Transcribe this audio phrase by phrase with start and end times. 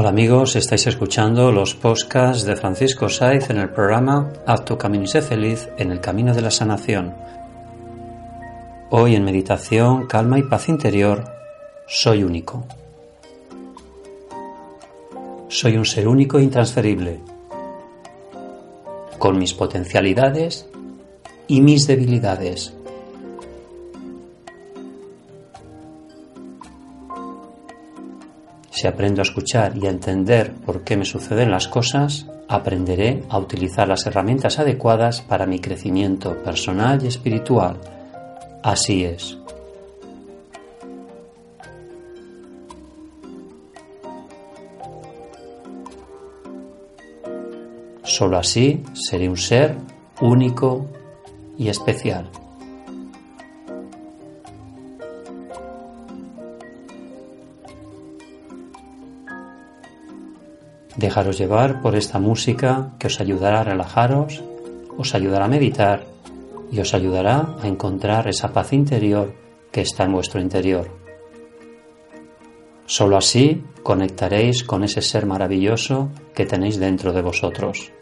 [0.00, 5.02] Hola amigos, estáis escuchando los podcasts de Francisco Saiz en el programa Haz tu camino
[5.02, 7.16] y sé feliz en el camino de la sanación.
[8.90, 11.24] Hoy en meditación, calma y paz interior,
[11.88, 12.64] soy único.
[15.48, 17.18] Soy un ser único e intransferible,
[19.18, 20.68] con mis potencialidades
[21.48, 22.72] y mis debilidades.
[28.78, 33.36] Si aprendo a escuchar y a entender por qué me suceden las cosas, aprenderé a
[33.36, 37.76] utilizar las herramientas adecuadas para mi crecimiento personal y espiritual.
[38.62, 39.36] Así es.
[48.04, 49.74] Solo así seré un ser
[50.20, 50.86] único
[51.58, 52.30] y especial.
[60.98, 64.42] Dejaros llevar por esta música que os ayudará a relajaros,
[64.96, 66.02] os ayudará a meditar
[66.72, 69.32] y os ayudará a encontrar esa paz interior
[69.70, 70.90] que está en vuestro interior.
[72.86, 77.92] Solo así conectaréis con ese ser maravilloso que tenéis dentro de vosotros.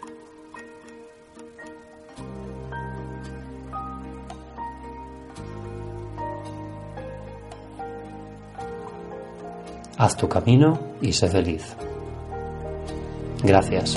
[9.98, 11.76] Haz tu camino y sé feliz.
[13.46, 13.96] Gracias.